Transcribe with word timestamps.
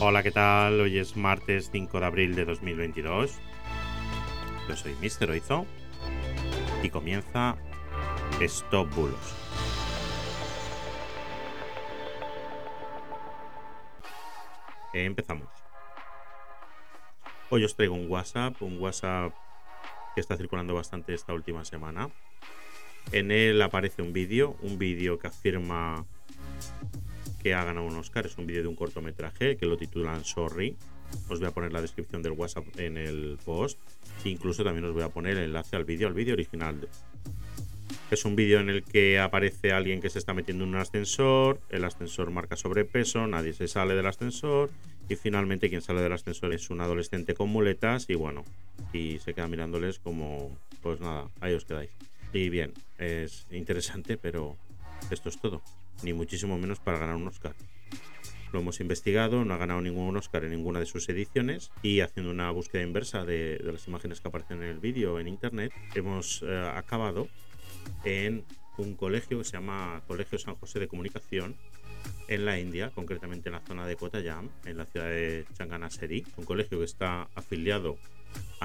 Hola, 0.00 0.22
¿qué 0.22 0.30
tal? 0.30 0.80
Hoy 0.80 0.96
es 0.96 1.16
martes 1.16 1.70
5 1.72 1.98
de 1.98 2.06
abril 2.06 2.36
de 2.36 2.44
2022. 2.44 3.36
Yo 4.68 4.76
soy 4.76 4.94
Mr. 5.02 5.30
Oizo 5.30 5.66
y 6.84 6.88
comienza 6.88 7.56
Stop 8.40 8.94
Bulos. 8.94 9.34
Empezamos. 14.92 15.48
Hoy 17.50 17.64
os 17.64 17.74
traigo 17.74 17.96
un 17.96 18.08
WhatsApp, 18.08 18.62
un 18.62 18.80
WhatsApp 18.80 19.34
que 20.14 20.20
está 20.20 20.36
circulando 20.36 20.74
bastante 20.74 21.12
esta 21.12 21.34
última 21.34 21.64
semana. 21.64 22.08
En 23.10 23.32
él 23.32 23.60
aparece 23.60 24.02
un 24.02 24.12
vídeo, 24.12 24.56
un 24.62 24.78
vídeo 24.78 25.18
que 25.18 25.26
afirma 25.26 26.06
que 27.48 27.54
ha 27.54 27.64
ganado 27.64 27.86
un 27.86 27.96
Oscar. 27.96 28.26
Es 28.26 28.36
un 28.36 28.46
vídeo 28.46 28.60
de 28.60 28.68
un 28.68 28.76
cortometraje 28.76 29.56
que 29.56 29.64
lo 29.64 29.78
titulan 29.78 30.22
Sorry. 30.22 30.76
Os 31.30 31.38
voy 31.38 31.48
a 31.48 31.50
poner 31.50 31.72
la 31.72 31.80
descripción 31.80 32.22
del 32.22 32.32
WhatsApp 32.32 32.66
en 32.78 32.98
el 32.98 33.38
post. 33.42 33.78
Incluso 34.24 34.64
también 34.64 34.84
os 34.84 34.92
voy 34.92 35.02
a 35.02 35.08
poner 35.08 35.38
el 35.38 35.44
enlace 35.44 35.74
al 35.74 35.84
vídeo, 35.84 36.08
al 36.08 36.12
vídeo 36.12 36.34
original. 36.34 36.86
Es 38.10 38.26
un 38.26 38.36
vídeo 38.36 38.60
en 38.60 38.68
el 38.68 38.82
que 38.82 39.18
aparece 39.18 39.72
alguien 39.72 40.02
que 40.02 40.10
se 40.10 40.18
está 40.18 40.34
metiendo 40.34 40.64
en 40.64 40.70
un 40.70 40.76
ascensor, 40.76 41.58
el 41.70 41.84
ascensor 41.84 42.30
marca 42.30 42.56
sobrepeso, 42.56 43.26
nadie 43.26 43.54
se 43.54 43.66
sale 43.66 43.94
del 43.94 44.06
ascensor 44.06 44.70
y 45.08 45.16
finalmente 45.16 45.70
quien 45.70 45.80
sale 45.80 46.02
del 46.02 46.12
ascensor 46.12 46.52
es 46.52 46.68
un 46.68 46.82
adolescente 46.82 47.34
con 47.34 47.48
muletas 47.48 48.10
y 48.10 48.14
bueno, 48.14 48.44
y 48.92 49.20
se 49.20 49.32
queda 49.32 49.48
mirándoles 49.48 49.98
como, 49.98 50.54
pues 50.82 51.00
nada, 51.00 51.28
ahí 51.40 51.54
os 51.54 51.64
quedáis. 51.64 51.90
Y 52.34 52.50
bien, 52.50 52.74
es 52.98 53.46
interesante, 53.50 54.18
pero 54.18 54.56
esto 55.10 55.28
es 55.28 55.40
todo 55.40 55.62
ni 56.02 56.12
muchísimo 56.12 56.58
menos 56.58 56.78
para 56.80 56.98
ganar 56.98 57.16
un 57.16 57.28
Oscar. 57.28 57.54
Lo 58.52 58.60
hemos 58.60 58.80
investigado, 58.80 59.44
no 59.44 59.54
ha 59.54 59.58
ganado 59.58 59.80
ningún 59.82 60.16
Oscar 60.16 60.44
en 60.44 60.50
ninguna 60.50 60.80
de 60.80 60.86
sus 60.86 61.08
ediciones 61.08 61.70
y 61.82 62.00
haciendo 62.00 62.30
una 62.30 62.50
búsqueda 62.50 62.82
inversa 62.82 63.24
de, 63.24 63.60
las 63.62 63.86
imágenes 63.88 64.20
que 64.20 64.28
aparecen 64.28 64.62
en 64.62 64.70
el 64.70 64.78
vídeo 64.78 65.20
en 65.20 65.28
internet, 65.28 65.72
hemos 65.94 66.42
eh, 66.42 66.72
acabado 66.74 67.28
en 68.04 68.44
un 68.78 68.94
colegio 68.94 69.38
que 69.38 69.44
se 69.44 69.52
llama 69.52 70.02
Colegio 70.06 70.38
San 70.38 70.54
José 70.54 70.78
de 70.78 70.88
Comunicación 70.88 71.56
en 72.28 72.44
la 72.46 72.58
India, 72.58 72.90
concretamente 72.94 73.48
en 73.48 73.54
la 73.54 73.60
zona 73.60 73.86
de 73.86 73.96
Kottayam, 73.96 74.48
en 74.64 74.78
la 74.78 74.86
ciudad 74.86 75.08
de 75.08 75.44
Changanassery, 75.54 76.24
un 76.36 76.44
colegio 76.44 76.78
que 76.78 76.84
está 76.84 77.28
afiliado 77.34 77.98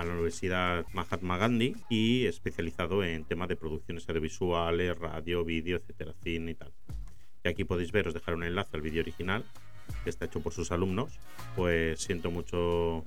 a 0.03 0.07
la 0.07 0.13
Universidad 0.13 0.85
Mahatma 0.93 1.37
Gandhi 1.37 1.75
y 1.89 2.25
especializado 2.25 3.03
en 3.03 3.25
temas 3.25 3.49
de 3.49 3.55
producciones 3.55 4.07
audiovisuales, 4.07 4.97
radio, 4.97 5.43
vídeo, 5.43 5.77
etcétera, 5.77 6.13
cine 6.23 6.51
y 6.51 6.55
tal 6.55 6.71
que 7.43 7.49
aquí 7.49 7.65
podéis 7.65 7.91
ver, 7.91 8.07
os 8.07 8.13
dejaré 8.13 8.37
un 8.37 8.43
enlace 8.43 8.71
al 8.73 8.81
vídeo 8.81 9.01
original, 9.01 9.43
que 10.03 10.09
está 10.09 10.25
hecho 10.25 10.41
por 10.41 10.53
sus 10.53 10.71
alumnos. 10.71 11.19
Pues 11.55 12.01
siento 12.01 12.31
mucho 12.31 13.03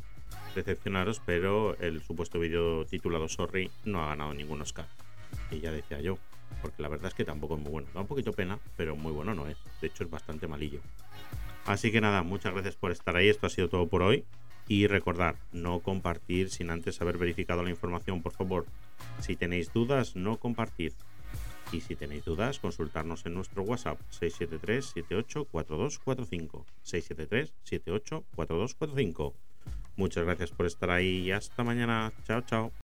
decepcionaros, 0.54 1.22
pero 1.24 1.76
el 1.80 2.02
supuesto 2.02 2.38
vídeo 2.38 2.84
titulado 2.84 3.28
Sorry 3.28 3.70
no 3.84 4.02
ha 4.02 4.08
ganado 4.08 4.34
ningún 4.34 4.60
Oscar. 4.60 4.86
Y 5.50 5.60
ya 5.60 5.72
decía 5.72 6.00
yo, 6.00 6.18
porque 6.60 6.82
la 6.82 6.88
verdad 6.88 7.08
es 7.08 7.14
que 7.14 7.24
tampoco 7.24 7.56
es 7.56 7.62
muy 7.62 7.70
bueno. 7.70 7.88
Da 7.94 8.02
un 8.02 8.06
poquito 8.06 8.32
pena, 8.32 8.58
pero 8.76 8.94
muy 8.94 9.12
bueno 9.12 9.34
no 9.34 9.48
es. 9.48 9.56
De 9.80 9.88
hecho, 9.88 10.04
es 10.04 10.10
bastante 10.10 10.46
malillo. 10.46 10.80
Así 11.64 11.90
que 11.90 12.00
nada, 12.00 12.22
muchas 12.22 12.52
gracias 12.52 12.76
por 12.76 12.92
estar 12.92 13.16
ahí. 13.16 13.28
Esto 13.28 13.46
ha 13.46 13.50
sido 13.50 13.68
todo 13.68 13.88
por 13.88 14.02
hoy. 14.02 14.24
Y 14.68 14.86
recordar, 14.86 15.36
no 15.52 15.80
compartir 15.80 16.50
sin 16.50 16.70
antes 16.70 17.00
haber 17.00 17.18
verificado 17.18 17.62
la 17.62 17.70
información, 17.70 18.22
por 18.22 18.32
favor. 18.32 18.66
Si 19.20 19.36
tenéis 19.36 19.72
dudas, 19.72 20.16
no 20.16 20.38
compartir. 20.38 20.92
Y 21.72 21.80
si 21.80 21.96
tenéis 21.96 22.24
dudas, 22.24 22.58
consultarnos 22.58 23.26
en 23.26 23.34
nuestro 23.34 23.62
WhatsApp 23.62 24.00
673 24.10 24.86
784245 24.86 26.66
673 26.82 27.54
784245. 27.64 29.34
Muchas 29.96 30.24
gracias 30.24 30.50
por 30.50 30.66
estar 30.66 30.90
ahí 30.90 31.26
y 31.26 31.32
hasta 31.32 31.64
mañana. 31.64 32.12
Chao, 32.24 32.42
chao. 32.42 32.85